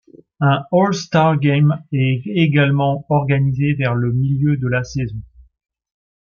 [0.39, 5.21] Un all-star game est également organisé vers le milieu de la saison.